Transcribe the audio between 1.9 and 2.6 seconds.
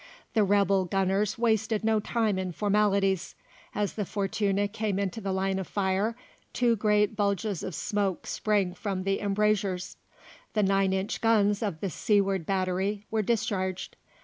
time in